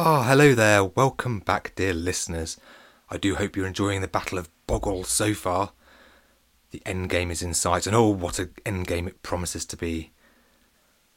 [0.00, 0.84] Ah, hello there.
[0.84, 2.56] Welcome back, dear listeners.
[3.10, 5.72] I do hope you're enjoying the Battle of Boggle so far.
[6.70, 9.76] The end game is in sight, and oh, what an end game it promises to
[9.76, 10.12] be.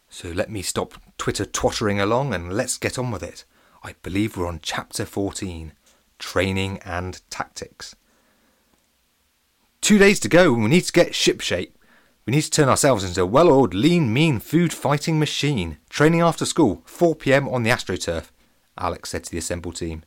[0.10, 3.46] So let me stop Twitter twattering along and let's get on with it.
[3.84, 5.74] I believe we're on chapter 14
[6.18, 7.96] Training and Tactics.
[9.82, 11.74] Two days to go, and we need to get shipshape.
[12.26, 15.78] We need to turn ourselves into a well oiled, lean, mean food fighting machine.
[15.88, 18.32] Training after school, 4 pm on the AstroTurf,
[18.78, 20.04] Alex said to the assembled team.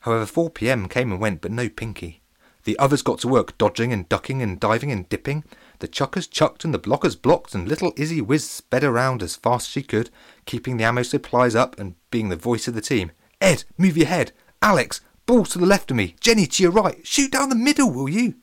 [0.00, 2.20] However, 4 pm came and went, but no Pinky.
[2.64, 5.44] The others got to work dodging and ducking and diving and dipping.
[5.78, 9.68] The chuckers chucked and the blockers blocked, and little Izzy Whiz sped around as fast
[9.68, 10.10] as she could,
[10.44, 13.12] keeping the ammo supplies up and being the voice of the team.
[13.40, 14.32] Ed, move your head.
[14.60, 16.14] Alex, ball to the left of me.
[16.20, 17.06] Jenny, to your right.
[17.06, 18.34] Shoot down the middle, will you?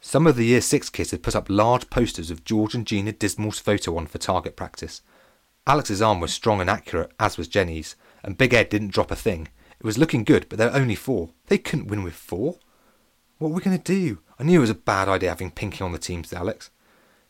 [0.00, 3.12] Some of the Year 6 kids had put up large posters of George and Gina
[3.12, 5.02] Dismal's photo on for target practice.
[5.66, 9.16] Alex's arm was strong and accurate, as was Jenny's, and Big Ed didn't drop a
[9.16, 9.48] thing.
[9.78, 11.30] It was looking good, but there were only four.
[11.46, 12.58] They couldn't win with four.
[13.38, 14.18] What are we going to do?
[14.38, 16.70] I knew it was a bad idea having Pinky on the team, said Alex.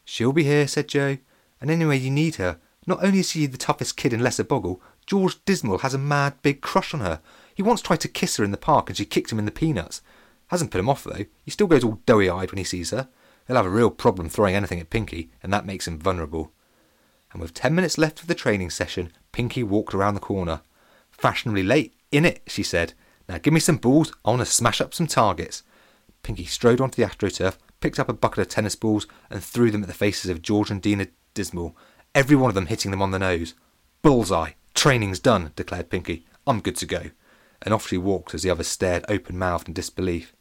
[0.05, 1.19] She'll be here, said Joe.
[1.61, 2.59] And anyway, you need her.
[2.87, 6.41] Not only is she the toughest kid in Lesser Boggle, George Dismal has a mad
[6.41, 7.21] big crush on her.
[7.55, 9.51] He once tried to kiss her in the park and she kicked him in the
[9.51, 10.01] peanuts.
[10.47, 11.27] Hasn't put him off though.
[11.45, 13.09] He still goes all doughy eyed when he sees her.
[13.47, 16.53] He'll have a real problem throwing anything at Pinky, and that makes him vulnerable.
[17.33, 20.63] And with ten minutes left of the training session, Pinky walked around the corner.
[21.19, 22.95] Fashionably late, in it, she said.
[23.29, 25.63] Now give me some balls, I want to smash up some targets.
[26.23, 29.83] Pinky strode onto the AstroTurf, picked up a bucket of tennis balls, and threw them
[29.83, 31.77] at the faces of George and Dina Dismal,
[32.15, 33.55] every one of them hitting them on the nose.
[34.03, 34.53] Bullseye!
[34.75, 36.25] Training's done, declared Pinky.
[36.47, 37.11] I'm good to go.
[37.61, 40.35] And off she walked as the others stared open mouthed in disbelief.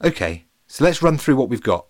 [0.00, 1.86] OK, so let's run through what we've got.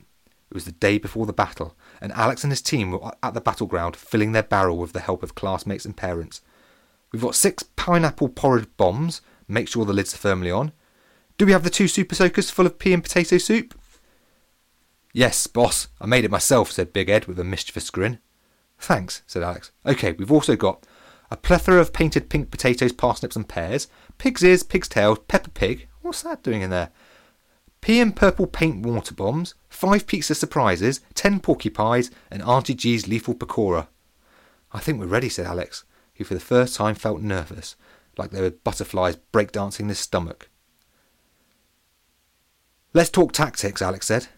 [0.50, 3.40] It was the day before the battle, and Alex and his team were at the
[3.40, 6.40] battleground filling their barrel with the help of classmates and parents.
[7.12, 10.72] We've got six pineapple porridge bombs, make sure the lids are firmly on.
[11.38, 13.75] Do we have the two super soakers full of pea and potato soup?
[15.12, 18.20] Yes, boss, I made it myself, said Big Ed with a mischievous grin.
[18.78, 19.72] Thanks, said Alex.
[19.84, 20.86] OK, we've also got
[21.30, 23.88] a plethora of painted pink potatoes, parsnips, and pears,
[24.19, 25.88] pig's ears, pig's tails, Peppa Pig.
[26.02, 26.91] What's that doing in there?
[27.80, 33.34] Pea and purple paint water bombs, five pizza surprises, ten porcupines, and Auntie G's lethal
[33.34, 33.88] pakora.
[34.72, 37.76] I think we're ready, said Alex, who for the first time felt nervous,
[38.19, 40.50] like there were butterflies breakdancing in his stomach.
[42.92, 44.28] Let's talk tactics, Alex said.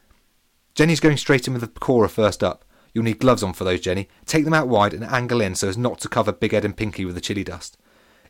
[0.75, 2.65] Jenny's going straight in with the pakora first up.
[2.95, 4.09] You'll need gloves on for those, Jenny.
[4.27, 6.77] Take them out wide and angle in so as not to cover Big Ed and
[6.77, 7.79] Pinky with the chili dust.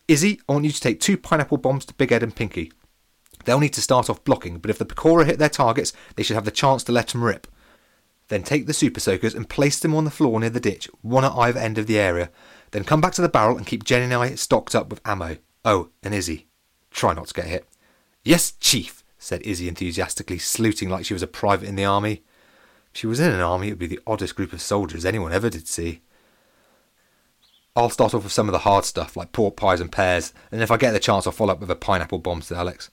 [0.09, 2.73] Izzy, I want you to take two pineapple bombs to Big Ed and Pinky.
[3.45, 6.35] They'll need to start off blocking, but if the Pakora hit their targets, they should
[6.37, 7.47] have the chance to let them rip.
[8.29, 11.25] Then take the Super Soakers and place them on the floor near the ditch, one
[11.25, 12.31] at either end of the area.
[12.71, 15.37] Then come back to the barrel and keep Jenny and I stocked up with ammo.
[15.65, 16.47] Oh, and Izzy.
[16.91, 17.69] Try not to get hit.
[18.25, 22.23] Yes, Chief, said Izzy enthusiastically, saluting like she was a private in the army.
[22.93, 25.33] If she was in an army, it would be the oddest group of soldiers anyone
[25.33, 26.03] ever did see.
[27.75, 30.61] I'll start off with some of the hard stuff, like pork pies and pears, and
[30.61, 32.91] if I get the chance, I'll follow up with a pineapple bomb, said Alex.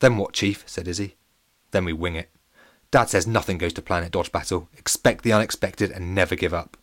[0.00, 0.64] Then what, Chief?
[0.66, 1.16] said Izzy.
[1.70, 2.30] Then we wing it.
[2.90, 4.68] Dad says nothing goes to plan at Dodge Battle.
[4.76, 6.76] Expect the unexpected and never give up.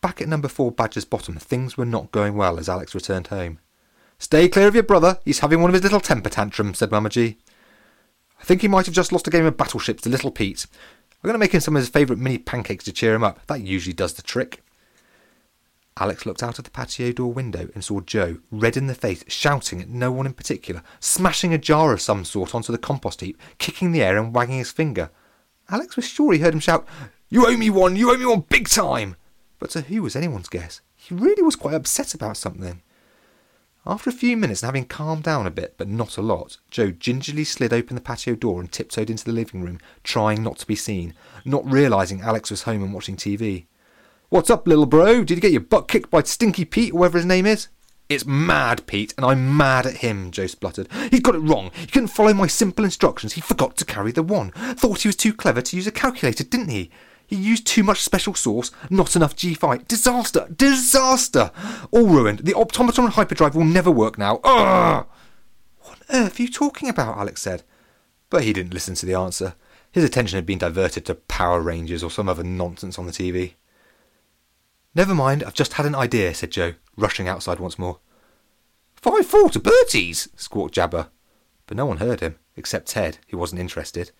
[0.00, 3.58] Back at number four Badger's Bottom, things were not going well as Alex returned home.
[4.18, 5.18] Stay clear of your brother.
[5.24, 7.38] He's having one of his little temper tantrums, said Mamma G.
[8.40, 10.66] I think he might have just lost a game of battleships to little Pete.
[11.22, 13.44] I'm going to make him some of his favourite mini pancakes to cheer him up.
[13.48, 14.62] That usually does the trick.
[16.00, 19.24] Alex looked out of the patio door window and saw Joe, red in the face,
[19.26, 23.20] shouting at no one in particular, smashing a jar of some sort onto the compost
[23.20, 25.10] heap, kicking the air and wagging his finger.
[25.68, 26.86] Alex was sure he heard him shout,
[27.28, 27.96] You owe me one!
[27.96, 29.16] You owe me one big time!
[29.58, 30.80] But to who was anyone's guess?
[30.94, 32.82] He really was quite upset about something.
[33.86, 36.90] After a few minutes and having calmed down a bit, but not a lot, Joe
[36.90, 40.66] gingerly slid open the patio door and tiptoed into the living room, trying not to
[40.66, 43.64] be seen, not realizing Alex was home and watching TV.
[44.30, 45.24] What's up, little bro?
[45.24, 47.68] Did you get your butt kicked by Stinky Pete, or whatever his name is?
[48.10, 50.86] It's mad, Pete, and I'm mad at him, Joe spluttered.
[51.10, 51.70] He's got it wrong.
[51.72, 53.32] He couldn't follow my simple instructions.
[53.32, 54.52] He forgot to carry the wand.
[54.54, 56.90] Thought he was too clever to use a calculator, didn't he?
[57.26, 59.88] He used too much special sauce, not enough G5.
[59.88, 60.46] Disaster!
[60.54, 61.50] Disaster!
[61.90, 62.40] All ruined.
[62.40, 64.40] The optometer on hyperdrive will never work now.
[64.44, 65.06] Ugh!
[65.78, 67.16] What on earth are you talking about?
[67.16, 67.62] Alex said.
[68.28, 69.54] But he didn't listen to the answer.
[69.90, 73.54] His attention had been diverted to Power Rangers or some other nonsense on the TV.
[74.98, 78.00] Never mind, I've just had an idea, said Joe, rushing outside once more.
[78.96, 81.06] Five four to Bertie's, squawked Jabber.
[81.68, 84.10] But no one heard him, except Ted, who wasn't interested.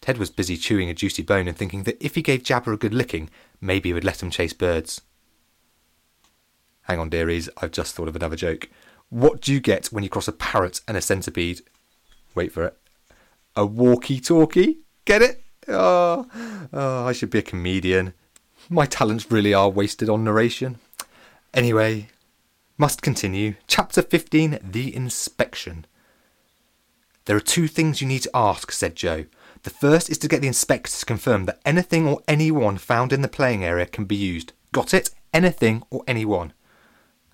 [0.00, 2.76] Ted was busy chewing a juicy bone and thinking that if he gave Jabber a
[2.76, 3.28] good licking,
[3.60, 5.00] maybe he would let him chase birds.
[6.82, 8.68] Hang on, dearies, I've just thought of another joke.
[9.08, 11.62] What do you get when you cross a parrot and a centipede?
[12.36, 12.78] Wait for it.
[13.56, 14.78] A walkie talkie?
[15.06, 15.42] Get it?
[15.66, 16.24] Oh,
[16.72, 18.14] oh, I should be a comedian.
[18.72, 20.78] My talents really are wasted on narration.
[21.52, 22.06] Anyway,
[22.78, 23.56] must continue.
[23.66, 25.86] Chapter 15 The Inspection.
[27.24, 29.24] There are two things you need to ask, said Joe.
[29.64, 33.22] The first is to get the inspector to confirm that anything or anyone found in
[33.22, 34.52] the playing area can be used.
[34.70, 35.10] Got it?
[35.34, 36.52] Anything or anyone.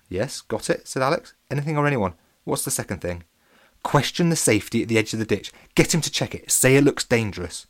[0.09, 1.35] Yes, got it, said Alex.
[1.51, 2.15] Anything or anyone.
[2.45, 3.25] What's the second thing?
[3.83, 5.51] Question the safety at the edge of the ditch.
[5.75, 6.49] Get him to check it.
[6.49, 7.67] Say it looks dangerous.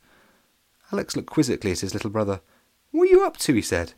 [0.90, 2.40] Alex looked quizzically at his little brother.
[2.90, 3.54] What are you up to?
[3.54, 3.94] he said.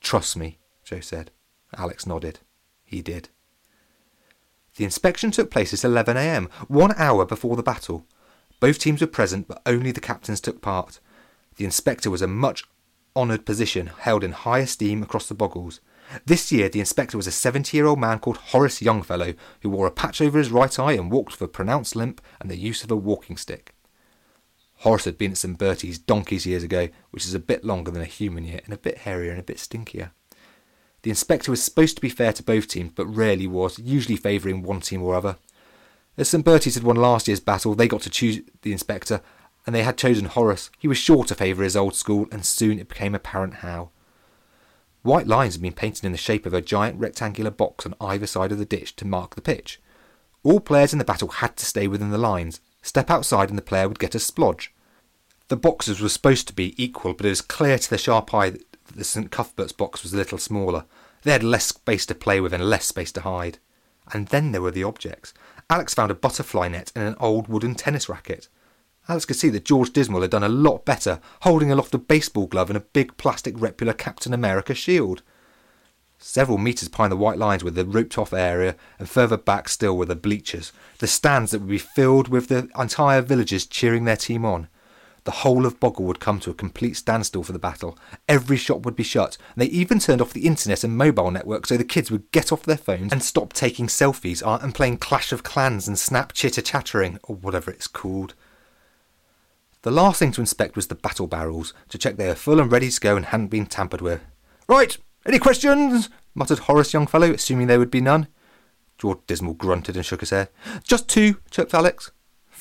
[0.00, 1.30] Trust me, Joe said.
[1.76, 2.40] Alex nodded.
[2.84, 3.30] He did.
[4.76, 8.06] The inspection took place at 11am, one hour before the battle.
[8.60, 11.00] Both teams were present, but only the captains took part.
[11.56, 12.64] The inspector was a much
[13.16, 15.80] honoured position held in high esteem across the boggles.
[16.26, 19.86] This year, the inspector was a 70 year old man called Horace Youngfellow, who wore
[19.86, 22.82] a patch over his right eye and walked with a pronounced limp and the use
[22.82, 23.73] of a walking stick.
[24.84, 25.56] Horace had been at St.
[25.56, 28.76] Bertie's donkeys years ago, which is a bit longer than a human year and a
[28.76, 30.10] bit hairier and a bit stinkier.
[31.00, 34.62] The inspector was supposed to be fair to both teams, but rarely was, usually favouring
[34.62, 35.36] one team or other.
[36.18, 36.44] As St.
[36.44, 39.22] Bertie's had won last year's battle, they got to choose the inspector,
[39.66, 40.70] and they had chosen Horace.
[40.78, 43.88] He was sure to favour his old school, and soon it became apparent how.
[45.00, 48.26] White lines had been painted in the shape of a giant rectangular box on either
[48.26, 49.80] side of the ditch to mark the pitch.
[50.42, 52.60] All players in the battle had to stay within the lines.
[52.82, 54.68] Step outside and the player would get a splodge.
[55.48, 58.50] The boxes were supposed to be equal, but it was clear to the sharp eye
[58.50, 58.64] that
[58.94, 60.86] the St Cuthbert's box was a little smaller.
[61.22, 63.58] They had less space to play with and less space to hide.
[64.12, 65.34] And then there were the objects.
[65.68, 68.48] Alex found a butterfly net and an old wooden tennis racket.
[69.08, 72.46] Alex could see that George Dismal had done a lot better, holding aloft a baseball
[72.46, 75.22] glove and a big plastic replica Captain America shield.
[76.18, 79.96] Several metres behind the white lines were the roped off area, and further back still
[79.96, 84.16] were the bleachers, the stands that would be filled with the entire villagers cheering their
[84.16, 84.68] team on.
[85.24, 87.98] The whole of Boggle would come to a complete standstill for the battle.
[88.28, 91.66] Every shop would be shut, and they even turned off the internet and mobile network
[91.66, 95.32] so the kids would get off their phones and stop taking selfies and playing Clash
[95.32, 98.34] of Clans and Snap Chitter Chattering, or whatever it's called.
[99.80, 102.70] The last thing to inspect was the battle barrels, to check they were full and
[102.70, 104.20] ready to go and hadn't been tampered with.
[104.68, 106.10] Right, any questions?
[106.34, 108.28] muttered Horace Youngfellow, assuming there would be none.
[108.98, 110.48] George Dismal grunted and shook his head.
[110.82, 112.12] Just two, chirped Alex.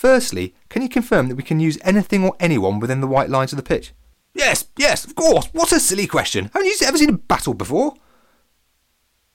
[0.04, 3.54] Firstly, can you confirm that we can use anything or anyone within the white lines
[3.54, 3.94] of the pitch?
[4.34, 5.48] Yes, yes, of course.
[5.54, 6.52] What a silly question.
[6.54, 7.94] Haven't you ever seen a battle before?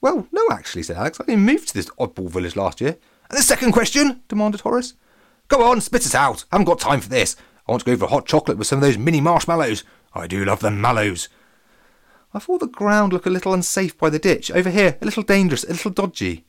[0.02, 1.18] Well, no, actually, said Alex.
[1.18, 2.98] I only moved to this oddball village last year.
[3.30, 4.20] And the second question?
[4.28, 4.92] demanded Horace.
[5.48, 6.44] Go on, spit it out.
[6.52, 7.34] I haven't got time for this.
[7.66, 9.84] I want to go for a hot chocolate with some of those mini marshmallows.
[10.12, 11.30] I do love them mallows.
[12.34, 14.50] I thought the ground looked a little unsafe by the ditch.
[14.50, 16.44] Over here, a little dangerous, a little dodgy.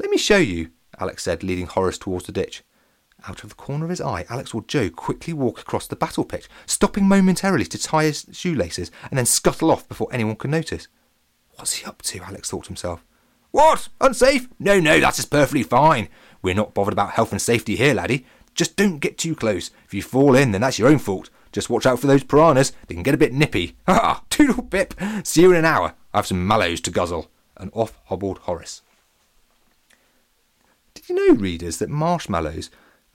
[0.00, 2.64] Let me show you, Alex said, leading Horace towards the ditch.
[3.26, 6.24] Out of the corner of his eye, Alex saw Joe quickly walk across the battle
[6.24, 10.88] pitch, stopping momentarily to tie his shoelaces and then scuttle off before anyone could notice.
[11.56, 12.20] What's he up to?
[12.22, 13.04] Alex thought to himself.
[13.50, 13.88] What?
[14.00, 14.48] Unsafe?
[14.58, 16.08] No, no, that is perfectly fine.
[16.42, 18.26] We're not bothered about health and safety here, laddie.
[18.54, 19.70] Just don't get too close.
[19.86, 21.30] If you fall in, then that's your own fault.
[21.52, 22.72] Just watch out for those piranhas.
[22.88, 23.76] They can get a bit nippy.
[23.86, 24.24] Ha ha!
[24.28, 24.94] Toodle pip!
[25.22, 25.94] See you in an hour.
[26.12, 27.30] I have some mallows to guzzle.
[27.56, 28.82] And off hobbled Horace.
[30.94, 32.70] Did you know, readers, that marshmallows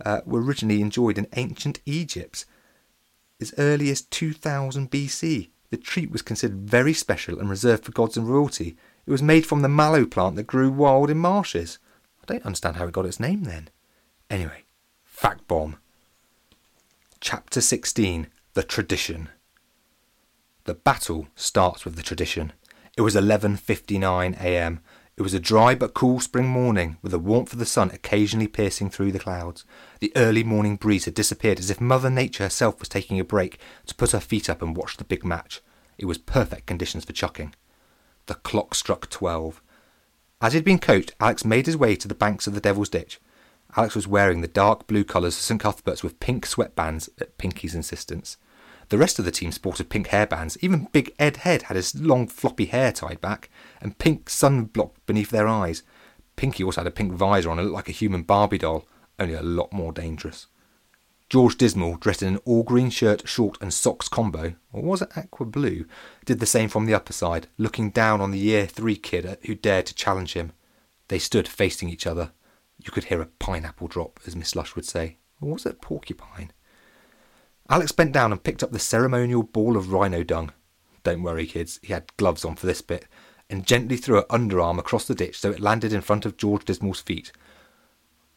[0.06, 2.46] uh, were originally enjoyed in ancient Egypt
[3.42, 5.50] as early as 2000 BC?
[5.70, 8.76] The treat was considered very special and reserved for gods and royalty.
[9.06, 11.78] It was made from the mallow plant that grew wild in marshes.
[12.22, 13.70] I don't understand how it got its name then.
[14.30, 14.64] Anyway,
[15.04, 15.78] Fact Bomb.
[17.20, 19.30] Chapter 16 The Tradition.
[20.66, 22.54] The battle starts with the tradition.
[22.96, 24.82] It was 11:59 a.m.
[25.20, 28.48] It was a dry but cool spring morning, with the warmth of the sun occasionally
[28.48, 29.66] piercing through the clouds.
[30.00, 33.60] The early morning breeze had disappeared as if Mother Nature herself was taking a break
[33.88, 35.60] to put her feet up and watch the big match.
[35.98, 37.54] It was perfect conditions for chucking.
[38.28, 39.62] The clock struck twelve.
[40.42, 42.88] As he had been coached, Alex made his way to the banks of the Devil's
[42.88, 43.20] Ditch.
[43.76, 47.76] Alex was wearing the dark blue colours of St Cuthbert's with pink sweatbands at Pinky's
[47.76, 48.38] insistence.
[48.90, 50.58] The rest of the team sported pink hairbands.
[50.62, 53.50] Even Big Ed Head had his long floppy hair tied back,
[53.82, 55.84] and pink sunblock beneath their eyes.
[56.36, 58.88] Pinky also had a pink visor on and looked like a human Barbie doll,
[59.20, 60.48] only a lot more dangerous.
[61.30, 65.16] George Dismal, dressed in an all green shirt, short, and socks combo, or was it
[65.16, 65.86] aqua blue,
[66.26, 69.54] did the same from the upper side, looking down on the year three kid who
[69.54, 70.54] dared to challenge him.
[71.10, 72.32] They stood facing each other,
[72.80, 75.18] you could hear a pineapple drop, as Miss Lush would say.
[75.42, 76.52] Or was it porcupine?
[77.70, 80.52] Alex bent down and picked up the ceremonial ball of rhino dung.
[81.04, 83.06] Don't worry, kids, he had gloves on for this bit.
[83.50, 86.66] and gently threw her underarm across the ditch so it landed in front of George
[86.66, 87.32] Dismal's feet.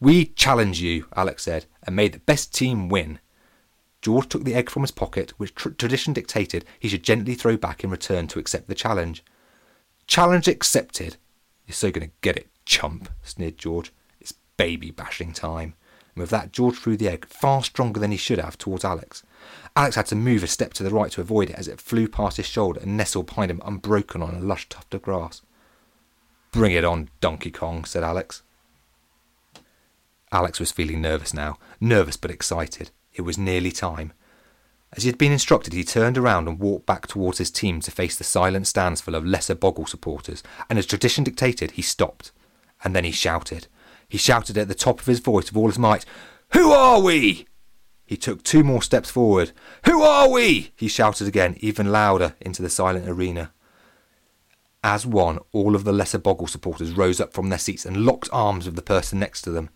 [0.00, 3.18] We challenge you, Alex said, and made the best team win.
[4.00, 7.56] George took the egg from his pocket, which tr- tradition dictated he should gently throw
[7.56, 9.22] back in return to accept the challenge.
[10.06, 11.16] Challenge accepted.
[11.66, 13.92] You're so going to get it, chump, sneered George.
[14.20, 15.74] It's baby bashing time.
[16.14, 19.22] And with that, George threw the egg far stronger than he should have towards Alex.
[19.74, 22.06] Alex had to move a step to the right to avoid it as it flew
[22.06, 25.42] past his shoulder and nestled behind him unbroken on a lush tuft of grass.
[26.50, 28.42] Bring it on, Donkey Kong, said Alex.
[30.30, 32.90] Alex was feeling nervous now, nervous but excited.
[33.14, 34.12] It was nearly time.
[34.94, 37.90] As he had been instructed, he turned around and walked back towards his team to
[37.90, 42.32] face the silent stands full of lesser Boggle supporters, and as tradition dictated, he stopped.
[42.84, 43.68] And then he shouted.
[44.12, 46.04] He shouted at the top of his voice with all his might,
[46.52, 47.46] Who are we?
[48.04, 49.52] He took two more steps forward.
[49.86, 50.72] Who are we?
[50.76, 53.52] he shouted again, even louder, into the silent arena.
[54.84, 58.28] As one, all of the lesser Boggle supporters rose up from their seats and locked
[58.34, 59.70] arms with the person next to them.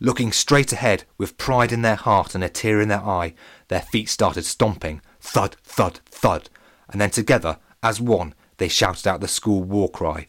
[0.00, 3.34] Looking straight ahead, with pride in their heart and a tear in their eye,
[3.68, 6.50] their feet started stomping, thud, thud, thud,
[6.88, 10.26] and then together, as one, they shouted out the school war cry.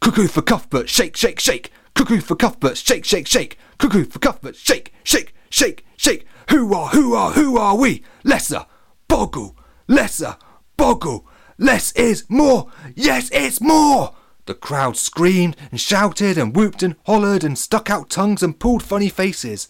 [0.00, 1.70] Cuckoo for Cuthbert, shake, shake, shake!
[1.94, 3.58] Cuckoo for Cuthbert, shake, shake, shake!
[3.78, 6.26] Cuckoo for Cuthbert, shake, shake, shake, shake!
[6.50, 8.02] Who are, who are, who are we?
[8.24, 8.66] Lesser,
[9.08, 9.56] Boggle,
[9.86, 10.36] lesser,
[10.76, 11.26] Boggle,
[11.58, 14.14] less is more, yes, it's more!
[14.46, 18.82] The crowd screamed and shouted and whooped and hollered and stuck out tongues and pulled
[18.82, 19.68] funny faces.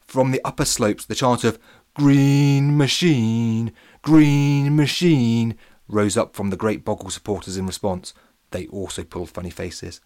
[0.00, 1.58] From the upper slopes, the chant of
[1.94, 3.72] Green Machine,
[4.02, 5.56] Green Machine
[5.88, 8.12] rose up from the great Boggle supporters in response.
[8.50, 10.00] They also pulled funny faces.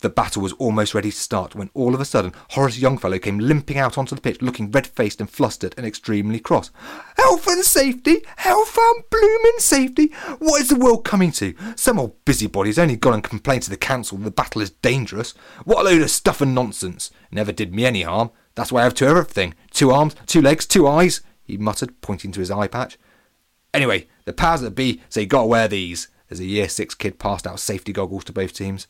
[0.00, 3.38] The battle was almost ready to start when all of a sudden Horace Youngfellow came
[3.38, 6.70] limping out onto the pitch looking red faced and flustered and extremely cross.
[7.16, 8.22] Health and safety!
[8.36, 10.12] Health and blooming safety!
[10.38, 11.54] What is the world coming to?
[11.76, 15.32] Some old busybody's only gone and complained to the council that the battle is dangerous.
[15.64, 17.10] What a load of stuff and nonsense!
[17.30, 18.30] Never did me any harm.
[18.54, 19.54] That's why I have two everything.
[19.70, 22.98] Two arms, two legs, two eyes, he muttered, pointing to his eye patch.
[23.72, 27.18] Anyway, the powers that be say you gotta wear these as a year six kid
[27.18, 28.86] passed out safety goggles to both teams.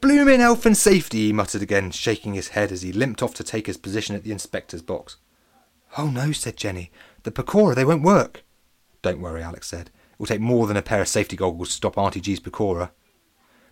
[0.00, 3.44] Bloomin' health and safety, he muttered again, shaking his head as he limped off to
[3.44, 5.16] take his position at the inspector's box.
[5.96, 6.90] Oh no, said Jenny.
[7.22, 8.44] The pakora, they won't work.
[9.02, 9.88] Don't worry, Alex said.
[10.12, 12.90] It will take more than a pair of safety goggles to stop Auntie G's pakora.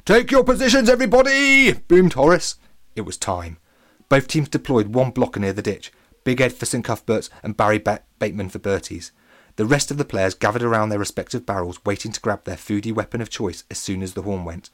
[0.05, 1.73] Take your positions, everybody!
[1.73, 2.57] boomed Horace.
[2.97, 3.59] It was time.
[4.09, 5.93] Both teams deployed one blocker near the ditch.
[6.25, 9.13] Big Ed for St Cuthbert's and Barry ba- Bateman for Bertie's.
[9.57, 12.93] The rest of the players gathered around their respective barrels, waiting to grab their foodie
[12.93, 14.71] weapon of choice as soon as the horn went.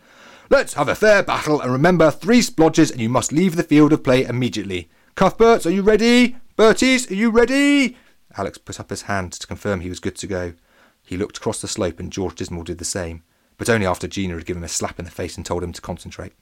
[0.51, 3.93] Let's have a fair battle, and remember, three splodges, and you must leave the field
[3.93, 4.89] of play immediately.
[5.15, 6.37] Cuthberts, are you ready?
[6.57, 7.97] Berties, are you ready?
[8.37, 10.55] Alex put up his hand to confirm he was good to go.
[11.03, 13.25] He looked across the slope, and George Dismal did the same,
[13.57, 15.73] but only after Gina had given him a slap in the face and told him
[15.73, 16.35] to concentrate.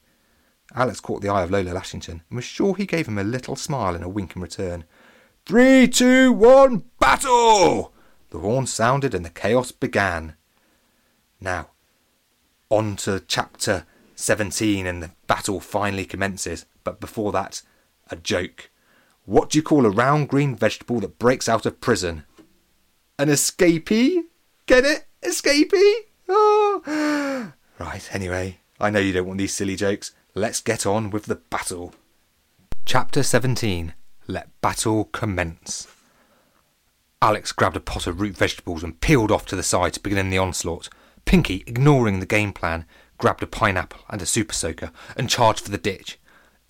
[0.75, 3.57] Alex caught the eye of Lola Lashington and was sure he gave him a little
[3.57, 4.85] smile and a wink in return.
[5.47, 7.95] Three, two, one, battle!
[8.37, 10.35] The horn sounded and the chaos began.
[11.41, 11.71] Now,
[12.69, 16.67] on to chapter 17 and the battle finally commences.
[16.85, 17.63] But before that,
[18.11, 18.69] a joke.
[19.25, 22.25] What do you call a round green vegetable that breaks out of prison?
[23.19, 24.25] An escapee?
[24.67, 25.07] Get it?
[25.23, 25.95] Escapee?
[26.29, 27.53] Oh.
[27.79, 30.13] Right, anyway, I know you don't want these silly jokes.
[30.35, 31.95] Let's get on with the battle.
[32.85, 33.95] Chapter 17
[34.27, 35.89] Let Battle Commence.
[37.23, 40.29] Alex grabbed a pot of root vegetables and peeled off to the side to begin
[40.29, 40.91] the onslaught.
[41.25, 42.85] Pinky, ignoring the game plan,
[43.17, 46.19] grabbed a pineapple and a super soaker and charged for the ditch.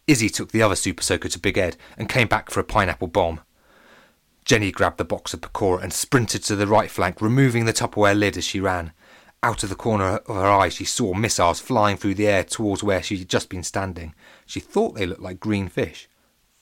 [0.06, 3.08] Izzy took the other super soaker to Big Ed and came back for a pineapple
[3.08, 3.40] bomb.
[4.44, 8.16] Jenny grabbed the box of pakora and sprinted to the right flank, removing the Tupperware
[8.16, 8.92] lid as she ran.
[9.42, 12.84] Out of the corner of her eye, she saw missiles flying through the air towards
[12.84, 14.14] where she had just been standing.
[14.46, 16.08] She thought they looked like green fish.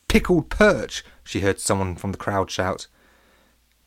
[0.08, 1.04] Pickled perch!
[1.22, 2.86] she heard someone from the crowd shout.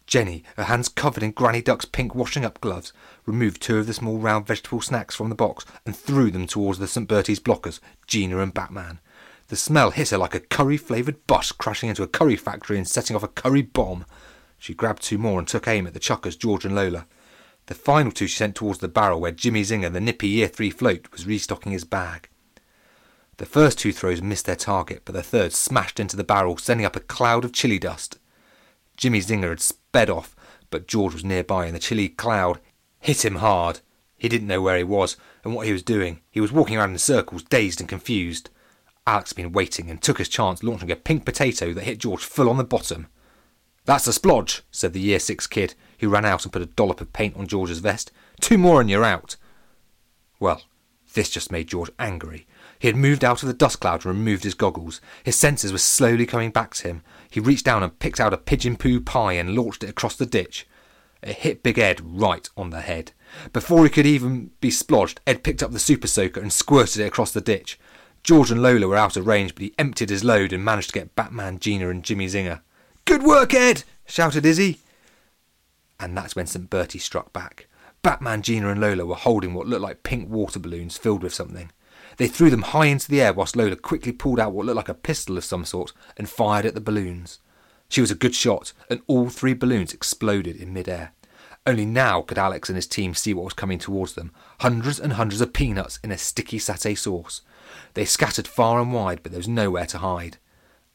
[0.07, 2.93] Jenny, her hands covered in Granny Duck's pink washing up gloves,
[3.25, 6.79] removed two of the small round vegetable snacks from the box and threw them towards
[6.79, 7.07] the St.
[7.07, 8.99] Bertie's blockers, Gina and Batman.
[9.49, 12.87] The smell hit her like a curry flavoured bus crashing into a curry factory and
[12.87, 14.05] setting off a curry bomb.
[14.57, 17.05] She grabbed two more and took aim at the chuckers, George and Lola.
[17.65, 20.69] The final two she sent towards the barrel where Jimmy Zinger, the nippy year three
[20.69, 22.29] float, was restocking his bag.
[23.37, 26.85] The first two throws missed their target, but the third smashed into the barrel, sending
[26.85, 28.19] up a cloud of chili dust.
[28.97, 30.35] Jimmy Zinger had sped off,
[30.69, 32.59] but George was nearby, and the chilly cloud
[32.99, 33.79] hit him hard.
[34.17, 36.21] He didn't know where he was and what he was doing.
[36.31, 38.49] He was walking around in circles, dazed and confused.
[39.05, 42.23] Alex had been waiting and took his chance, launching a pink potato that hit George
[42.25, 43.07] full on the bottom.
[43.85, 46.99] That's a splodge, said the year six kid, who ran out and put a dollop
[46.99, 48.11] of paint on George's vest.
[48.41, 49.37] Two more and you're out.
[50.39, 50.63] Well,
[51.13, 52.45] This just made George angry.
[52.79, 55.01] He had moved out of the dust cloud and removed his goggles.
[55.23, 57.01] His senses were slowly coming back to him.
[57.29, 60.25] He reached down and picked out a pigeon poo pie and launched it across the
[60.25, 60.67] ditch.
[61.21, 63.11] It hit Big Ed right on the head.
[63.53, 67.07] Before he could even be splodged, Ed picked up the super soaker and squirted it
[67.07, 67.79] across the ditch.
[68.23, 70.99] George and Lola were out of range, but he emptied his load and managed to
[70.99, 72.61] get Batman, Gina, and Jimmy Zinger.
[73.05, 73.83] Good work, Ed!
[74.05, 74.79] shouted Izzy.
[75.99, 76.69] And that's when St.
[76.69, 77.67] Bertie struck back.
[78.03, 81.71] Batman, Gina, and Lola were holding what looked like pink water balloons filled with something.
[82.17, 84.89] They threw them high into the air whilst Lola quickly pulled out what looked like
[84.89, 87.39] a pistol of some sort and fired at the balloons.
[87.89, 91.13] She was a good shot, and all three balloons exploded in midair.
[91.65, 94.31] Only now could Alex and his team see what was coming towards them
[94.61, 97.41] hundreds and hundreds of peanuts in a sticky satay sauce.
[97.93, 100.37] They scattered far and wide, but there was nowhere to hide.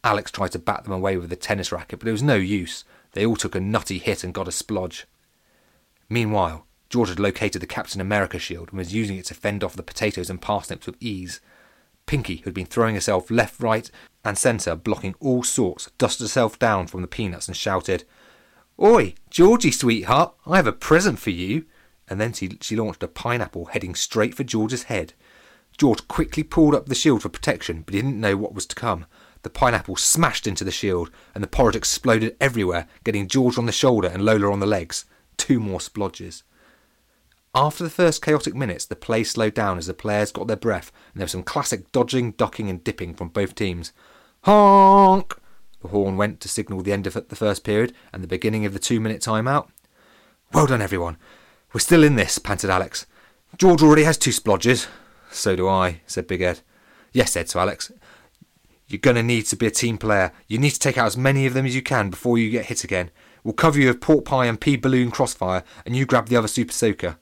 [0.02, 2.84] Alex tried to bat them away with a tennis racket, but it was no use.
[3.12, 5.04] They all took a nutty hit and got a splodge.
[6.08, 9.74] Meanwhile, George had located the Captain America shield and was using it to fend off
[9.74, 11.40] the potatoes and parsnips with ease.
[12.04, 13.90] Pinky, who had been throwing herself left, right,
[14.22, 18.04] and centre, blocking all sorts, dusted herself down from the peanuts and shouted,
[18.78, 21.64] Oi, Georgie, sweetheart, I have a present for you.
[22.08, 25.14] And then she, she launched a pineapple heading straight for George's head.
[25.78, 28.74] George quickly pulled up the shield for protection, but he didn't know what was to
[28.74, 29.06] come.
[29.44, 33.72] The pineapple smashed into the shield, and the porridge exploded everywhere, getting George on the
[33.72, 35.06] shoulder and Lola on the legs.
[35.38, 36.42] Two more splodges.
[37.54, 40.90] After the first chaotic minutes, the play slowed down as the players got their breath,
[41.12, 43.92] and there was some classic dodging, ducking, and dipping from both teams.
[44.44, 45.38] Honk!
[45.82, 48.72] The horn went to signal the end of the first period and the beginning of
[48.72, 49.68] the two minute timeout.
[50.54, 51.18] Well done, everyone.
[51.74, 53.04] We're still in this, panted Alex.
[53.58, 54.88] George already has two splodges.
[55.30, 56.60] So do I, said Big Ed.
[57.12, 57.92] Yes, Ed, to Alex.
[58.88, 60.32] You're going to need to be a team player.
[60.48, 62.66] You need to take out as many of them as you can before you get
[62.66, 63.10] hit again.
[63.44, 66.48] We'll cover you with pork pie and pea balloon crossfire, and you grab the other
[66.48, 67.18] super soaker.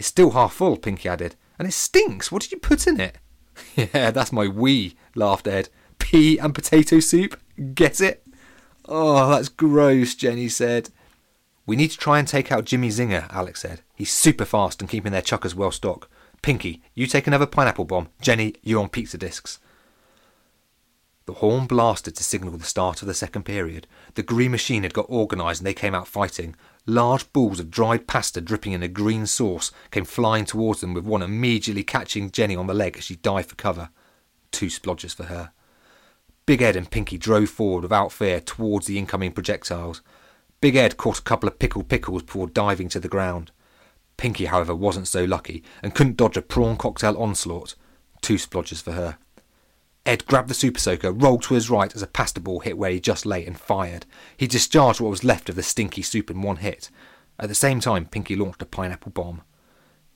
[0.00, 1.36] It's still half full, Pinky added.
[1.58, 2.32] And it stinks.
[2.32, 3.18] What did you put in it?
[3.76, 5.68] yeah, that's my wee, laughed Ed.
[5.98, 7.38] Pea and potato soup?
[7.74, 8.26] Get it?
[8.86, 10.88] Oh, that's gross, Jenny said.
[11.66, 13.82] We need to try and take out Jimmy Zinger, Alex said.
[13.94, 16.08] He's super fast and keeping their chuckers well stocked.
[16.40, 18.08] Pinky, you take another pineapple bomb.
[18.22, 19.58] Jenny, you're on pizza discs.
[21.26, 23.86] The horn blasted to signal the start of the second period.
[24.14, 26.56] The green machine had got organised and they came out fighting.
[26.90, 31.04] Large balls of dried pasta dripping in a green sauce came flying towards them, with
[31.04, 33.90] one immediately catching Jenny on the leg as she dived for cover.
[34.50, 35.52] Two splodges for her.
[36.46, 40.02] Big Ed and Pinky drove forward without fear towards the incoming projectiles.
[40.60, 43.52] Big Ed caught a couple of pickled pickles before diving to the ground.
[44.16, 47.76] Pinky, however, wasn't so lucky and couldn't dodge a prawn cocktail onslaught.
[48.20, 49.16] Two splodges for her.
[50.10, 52.90] Ed grabbed the super soaker, rolled to his right as a pasta ball hit where
[52.90, 54.06] he just lay, and fired.
[54.36, 56.90] He discharged what was left of the stinky soup in one hit.
[57.38, 59.42] At the same time, Pinky launched a pineapple bomb.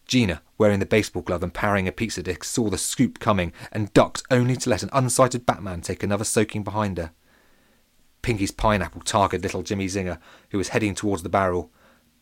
[0.09, 3.95] Gina, wearing the baseball glove and parrying a pizza disc, saw the scoop coming and
[3.95, 7.13] ducked only to let an unsighted Batman take another soaking behind her.
[8.21, 10.19] Pinky's pineapple targeted little Jimmy Zinger,
[10.51, 11.71] who was heading towards the barrel.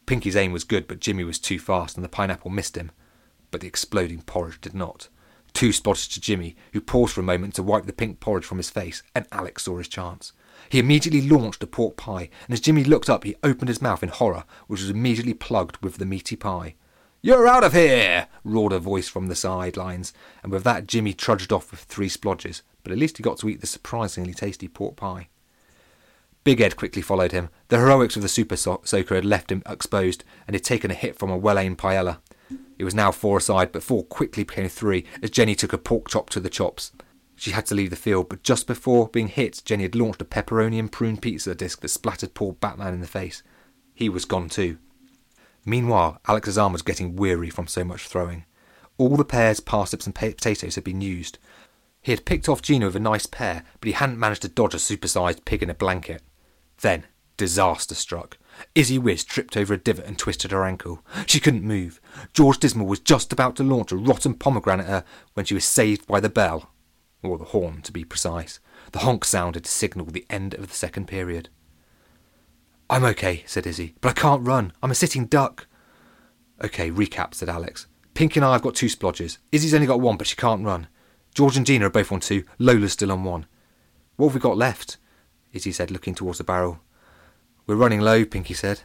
[0.05, 2.91] Pinky's aim was good, but Jimmy was too fast, and the pineapple missed him.
[3.51, 5.09] But the exploding porridge did not.
[5.53, 8.59] Two spotted to Jimmy, who paused for a moment to wipe the pink porridge from
[8.59, 10.33] his face, and Alex saw his chance.
[10.69, 14.03] He immediately launched a pork pie, and as Jimmy looked up, he opened his mouth
[14.03, 16.75] in horror, which was immediately plugged with the meaty pie.
[17.21, 18.27] You're out of here!
[18.43, 20.13] roared a voice from the sidelines,
[20.43, 23.49] and with that Jimmy trudged off with three splodges, but at least he got to
[23.49, 25.29] eat the surprisingly tasty pork pie.
[26.45, 27.49] Big Ed quickly followed him.
[27.69, 31.17] The heroics of the super soaker had left him exposed, and had taken a hit
[31.17, 32.19] from a well aimed paella.
[32.83, 36.09] It was now four aside, but four quickly became three as Jenny took a pork
[36.09, 36.91] chop to the chops.
[37.37, 40.25] She had to leave the field, but just before being hit, Jenny had launched a
[40.25, 43.45] pepperoni and prune pizza disc that splattered poor Batman in the face.
[43.95, 44.79] He was gone too.
[45.65, 48.47] Meanwhile, Alex's arm was getting weary from so much throwing.
[48.99, 51.39] All the pears, parsnips, and potatoes had been used.
[52.01, 54.75] He had picked off Gina with a nice pear, but he hadn't managed to dodge
[54.75, 56.21] a supersized pig in a blanket.
[56.81, 57.05] Then,
[57.37, 58.39] disaster struck.
[58.75, 61.05] Izzy Wiz tripped over a divot and twisted her ankle.
[61.27, 62.01] She couldn't move.
[62.33, 65.65] George Dismal was just about to launch a rotten pomegranate at her when she was
[65.65, 66.71] saved by the bell.
[67.23, 68.61] Or the horn, to be precise.
[68.93, 71.49] The honk sounded to signal the end of the second period.
[72.91, 74.73] I'm okay, said Izzy, but I can't run.
[74.83, 75.67] I'm a sitting duck.
[76.63, 77.87] Okay, recap, said Alex.
[78.15, 79.39] Pink and I have got two splodges.
[79.51, 80.89] Izzy's only got one, but she can't run.
[81.35, 82.45] George and Gina are both on two.
[82.59, 83.47] Lola's still on one.
[84.17, 84.99] What have we got left?
[85.53, 86.81] Izzy said, looking towards the barrel.
[87.67, 88.83] We're running low, Pinky said.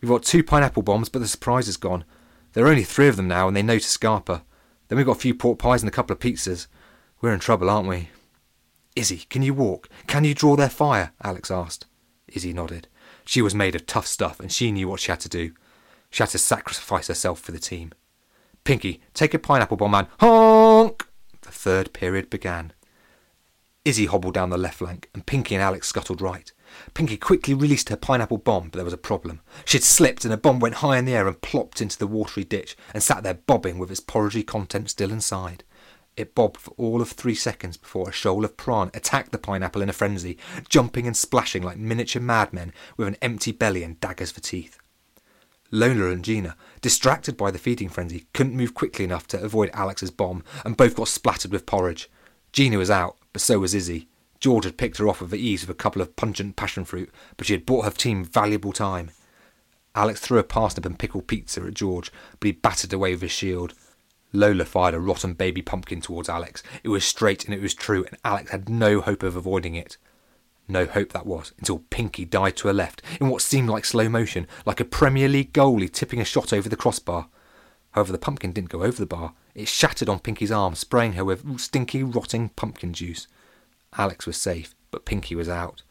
[0.00, 2.04] We've got two pineapple bombs, but the surprise is gone.
[2.52, 4.42] There are only three of them now, and they know to Scarpa.
[4.88, 6.66] Then we've got a few pork pies and a couple of pizzas.
[7.20, 8.08] We're in trouble, aren't we?
[8.96, 9.88] Izzy, can you walk?
[10.06, 11.12] Can you draw their fire?
[11.22, 11.86] Alex asked.
[12.26, 12.88] Izzy nodded.
[13.24, 15.52] She was made of tough stuff, and she knew what she had to do.
[16.10, 17.92] She had to sacrifice herself for the team.
[18.64, 21.06] Pinky, take a pineapple bomb and honk!
[21.42, 22.72] The third period began.
[23.84, 26.52] Izzy hobbled down the left flank, and Pinky and Alex scuttled right.
[26.94, 29.40] Pinky quickly released her pineapple bomb, but there was a problem.
[29.64, 32.06] She had slipped, and her bomb went high in the air and plopped into the
[32.06, 35.64] watery ditch, and sat there bobbing with its porridgey contents still inside.
[36.16, 39.80] It bobbed for all of three seconds before a shoal of prawn attacked the pineapple
[39.80, 40.36] in a frenzy,
[40.68, 44.78] jumping and splashing like miniature madmen with an empty belly and daggers for teeth.
[45.70, 50.10] Lola and Gina, distracted by the feeding frenzy, couldn't move quickly enough to avoid Alex's
[50.10, 52.10] bomb, and both got splattered with porridge.
[52.52, 54.08] Gina was out, but so was Izzy.
[54.40, 57.10] George had picked her off with the ease with a couple of pungent passion fruit,
[57.36, 59.10] but she had bought her team valuable time.
[59.94, 63.32] Alex threw a parsnip and pickled pizza at George, but he battered away with his
[63.32, 63.74] shield.
[64.32, 66.62] Lola fired a rotten baby pumpkin towards Alex.
[66.82, 69.98] It was straight and it was true, and Alex had no hope of avoiding it.
[70.68, 74.08] No hope that was, until Pinky died to her left, in what seemed like slow
[74.08, 77.28] motion, like a Premier League goalie tipping a shot over the crossbar.
[77.90, 79.34] However, the pumpkin didn't go over the bar.
[79.54, 83.26] It shattered on Pinky's arm, spraying her with stinky, rotting pumpkin juice.
[83.96, 85.82] Alex was safe, but Pinky was out.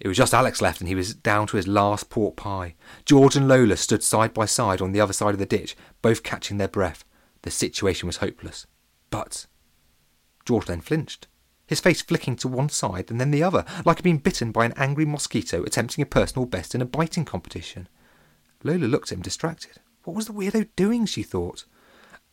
[0.00, 2.74] It was just Alex left, and he was down to his last pork pie.
[3.04, 6.22] George and Lola stood side by side on the other side of the ditch, both
[6.22, 7.04] catching their breath.
[7.42, 8.66] The situation was hopeless.
[9.10, 9.46] But
[10.44, 11.28] George then flinched,
[11.66, 14.64] his face flicking to one side and then the other, like he'd been bitten by
[14.64, 17.88] an angry mosquito attempting a personal best in a biting competition.
[18.62, 19.78] Lola looked at him distracted.
[20.04, 21.64] What was the weirdo doing, she thought.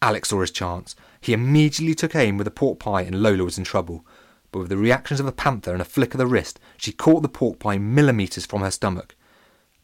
[0.01, 0.95] Alex saw his chance.
[1.21, 4.05] He immediately took aim with a pork pie and Lola was in trouble.
[4.51, 7.21] But with the reactions of a panther and a flick of the wrist, she caught
[7.21, 9.15] the pork pie millimetres from her stomach.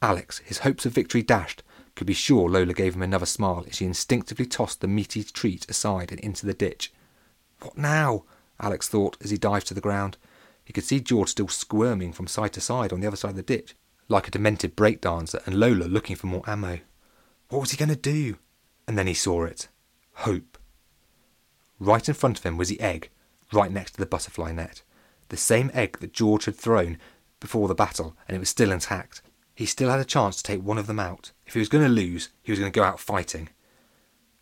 [0.01, 1.63] Alex, his hopes of victory dashed,
[1.95, 5.67] could be sure Lola gave him another smile as she instinctively tossed the meaty treat
[5.69, 6.93] aside and into the ditch.
[7.61, 8.23] What now?
[8.59, 10.17] Alex thought as he dived to the ground.
[10.63, 13.35] He could see George still squirming from side to side on the other side of
[13.37, 13.75] the ditch,
[14.09, 16.79] like a demented break dancer, and Lola looking for more ammo.
[17.49, 18.37] What was he going to do?
[18.87, 19.69] And then he saw it.
[20.13, 20.57] Hope.
[21.79, 23.09] Right in front of him was the egg,
[23.51, 24.81] right next to the butterfly net.
[25.29, 26.97] The same egg that George had thrown
[27.39, 29.21] before the battle, and it was still intact.
[29.53, 31.31] He still had a chance to take one of them out.
[31.45, 33.49] If he was going to lose, he was going to go out fighting.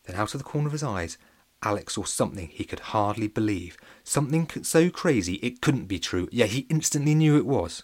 [0.04, 1.18] Then, out of the corner of his eyes,
[1.64, 3.78] Alex saw something he could hardly believe.
[4.04, 7.84] Something so crazy it couldn't be true, yet he instantly knew it was.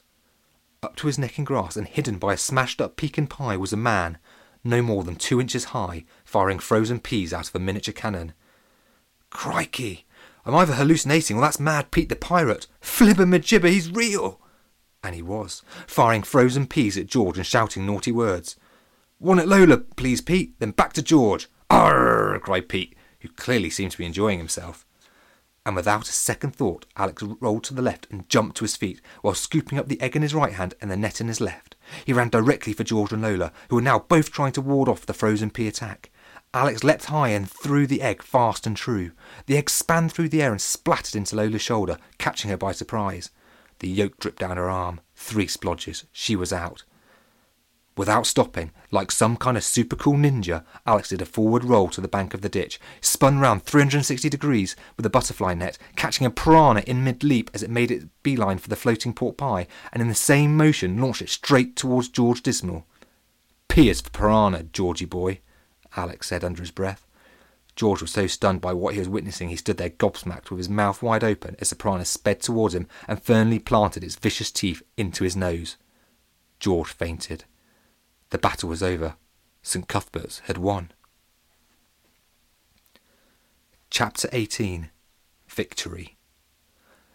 [0.83, 3.73] Up to his neck in grass and hidden by a smashed up pecan pie was
[3.73, 4.17] a man,
[4.63, 8.33] no more than two inches high, firing frozen peas out of a miniature cannon.
[9.29, 10.05] Crikey!
[10.45, 12.67] I'm either hallucinating or that's Mad Pete the pirate.
[12.81, 14.39] Flibber majibber, he's real!
[15.03, 18.55] And he was, firing frozen peas at George and shouting naughty words.
[19.17, 21.47] One at Lola, please, Pete, then back to George.
[21.69, 22.39] Arr!
[22.39, 24.85] cried Pete, who clearly seemed to be enjoying himself.
[25.63, 28.99] And without a second thought, Alex rolled to the left and jumped to his feet,
[29.21, 31.75] while scooping up the egg in his right hand and the net in his left.
[32.03, 35.05] He ran directly for George and Lola, who were now both trying to ward off
[35.05, 36.09] the frozen pea attack.
[36.53, 39.11] Alex leapt high and threw the egg fast and true.
[39.45, 43.29] The egg span through the air and splattered into Lola's shoulder, catching her by surprise.
[43.79, 44.99] The yolk dripped down her arm.
[45.15, 46.03] Three splodges.
[46.11, 46.83] She was out.
[47.95, 52.01] Without stopping, like some kind of super cool ninja, Alex did a forward roll to
[52.01, 56.31] the bank of the ditch, spun round 360 degrees with a butterfly net, catching a
[56.31, 60.01] piranha in mid leap as it made its beeline for the floating pork pie, and
[60.01, 62.85] in the same motion launched it straight towards George Dismal.
[63.67, 65.39] Piers for piranha, Georgie boy,
[65.95, 67.05] Alex said under his breath.
[67.75, 70.69] George was so stunned by what he was witnessing he stood there gobsmacked with his
[70.69, 75.23] mouth wide open as the sped towards him and firmly planted its vicious teeth into
[75.23, 75.77] his nose.
[76.59, 77.45] George fainted.
[78.29, 79.15] The battle was over.
[79.63, 79.87] St.
[79.87, 80.91] Cuthbert's had won.
[83.89, 84.89] Chapter 18
[85.47, 86.17] Victory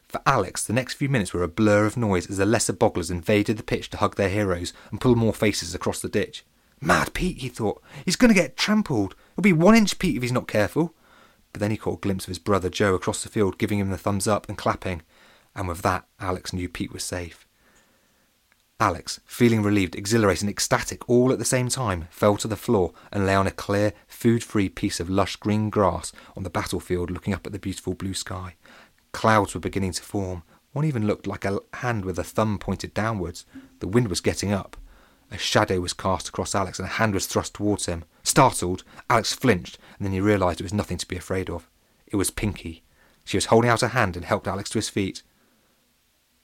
[0.09, 3.11] For Alex, the next few minutes were a blur of noise as the lesser bogglers
[3.11, 6.45] invaded the pitch to hug their heroes and pull more faces across the ditch.
[6.81, 7.83] Mad Pete, he thought.
[8.05, 9.15] He's going to get trampled.
[9.35, 10.95] He'll be one inch Pete if he's not careful.
[11.53, 13.91] But then he caught a glimpse of his brother Joe across the field giving him
[13.91, 15.03] the thumbs up and clapping,
[15.55, 17.47] and with that Alex knew Pete was safe.
[18.79, 22.93] Alex, feeling relieved, exhilarated, and ecstatic all at the same time, fell to the floor
[23.11, 27.11] and lay on a clear, food free piece of lush green grass on the battlefield
[27.11, 28.55] looking up at the beautiful blue sky.
[29.13, 30.43] Clouds were beginning to form.
[30.73, 33.47] One even looked like a hand with a thumb pointed downwards.
[33.79, 34.77] The wind was getting up.
[35.31, 38.05] A shadow was cast across Alex and a hand was thrust towards him.
[38.23, 41.69] Startled, Alex flinched and then he realised it was nothing to be afraid of.
[42.07, 42.83] It was Pinky.
[43.25, 45.23] She was holding out her hand and helped Alex to his feet.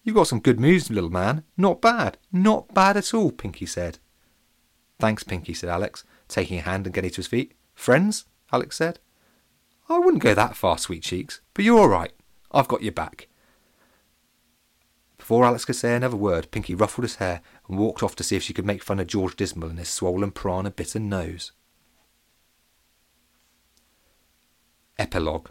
[0.02, 1.44] You've got some good moves, little man.
[1.56, 2.18] Not bad.
[2.32, 3.98] Not bad at all, Pinky said.
[4.98, 7.54] Thanks, Pinky, said Alex, taking a hand and getting to his feet.
[7.74, 8.24] Friends?
[8.52, 8.98] Alex said.
[9.88, 12.12] I wouldn't go that far, sweet cheeks, but you're all right.
[12.50, 13.28] I've got your back.
[15.22, 18.34] Before Alex could say another word, Pinky ruffled his hair and walked off to see
[18.34, 21.52] if she could make fun of George Dismal and his swollen piranha bitten nose.
[24.98, 25.50] Epilogue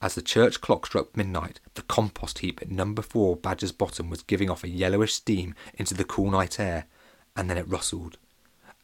[0.00, 4.22] As the church clock struck midnight, the compost heap at number four Badger's Bottom was
[4.22, 6.86] giving off a yellowish steam into the cool night air,
[7.34, 8.18] and then it rustled.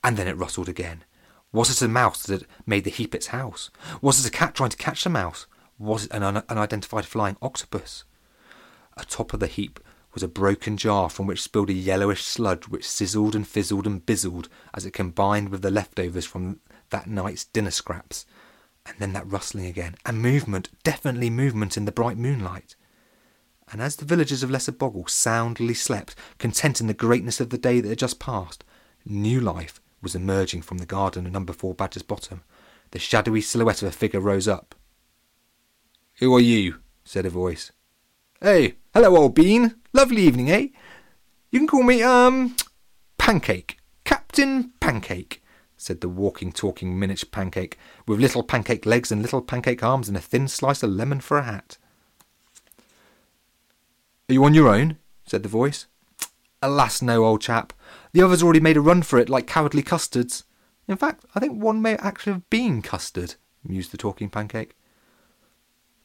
[0.02, 1.04] And then it rustled again.
[1.52, 3.70] Was it a mouse that made the heap its house?
[4.02, 5.46] Was it a cat trying to catch the mouse?
[5.78, 8.02] Was it an un- unidentified flying octopus?
[9.00, 9.80] Atop of the heap
[10.12, 14.04] was a broken jar from which spilled a yellowish sludge which sizzled and fizzled and
[14.04, 16.60] bizzled as it combined with the leftovers from
[16.90, 18.26] that night's dinner scraps.
[18.84, 22.74] And then that rustling again, and movement, definitely movement in the bright moonlight.
[23.70, 27.58] And as the villagers of Lesser Boggle soundly slept, content in the greatness of the
[27.58, 28.64] day that had just passed,
[29.04, 32.42] new life was emerging from the garden of number four Badger's Bottom.
[32.90, 34.74] The shadowy silhouette of a figure rose up.
[36.18, 36.76] Who are you?
[37.04, 37.70] said a voice.
[38.40, 39.76] Hey, hello, old bean.
[39.92, 40.68] Lovely evening, eh?
[41.50, 42.56] You can call me, um,
[43.18, 43.78] Pancake.
[44.04, 45.42] Captain Pancake,
[45.76, 50.16] said the walking, talking miniature pancake, with little pancake legs and little pancake arms and
[50.16, 51.78] a thin slice of lemon for a hat.
[54.28, 54.98] Are you on your own?
[55.24, 55.86] said the voice.
[56.62, 57.72] Alas, no, old chap.
[58.12, 60.44] The others already made a run for it like cowardly custards.
[60.88, 64.76] In fact, I think one may actually have been custard, mused the talking pancake.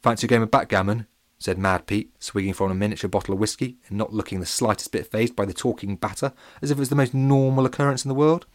[0.01, 1.07] Fancy a game of backgammon?
[1.45, 4.91] Said Mad Pete, swigging from a miniature bottle of whisky and not looking the slightest
[4.91, 8.09] bit phased by the talking batter, as if it was the most normal occurrence in
[8.09, 8.47] the world.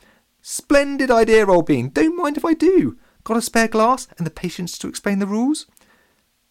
[0.42, 1.90] Splendid idea, old bean.
[1.90, 2.98] Don't mind if I do.
[3.22, 5.66] Got a spare glass and the patience to explain the rules?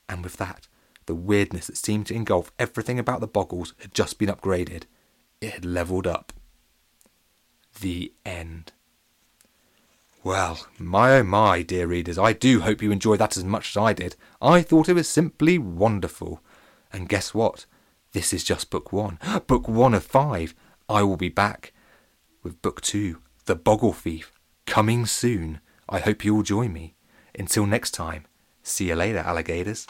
[0.07, 0.69] And with that,
[1.07, 4.83] the weirdness that seemed to engulf everything about the Boggles had just been upgraded.
[5.41, 6.31] It had levelled up.
[7.81, 8.71] The end.
[10.21, 13.77] Well, my oh my, dear readers, I do hope you enjoyed that as much as
[13.77, 14.17] I did.
[14.41, 16.41] I thought it was simply wonderful.
[16.91, 17.65] And guess what?
[18.11, 19.17] This is just book one.
[19.47, 20.53] Book one of five.
[20.89, 21.71] I will be back
[22.43, 24.33] with book two, The Boggle Thief,
[24.65, 25.61] coming soon.
[25.87, 26.95] I hope you will join me.
[27.37, 28.25] Until next time,
[28.61, 29.87] see you later, alligators.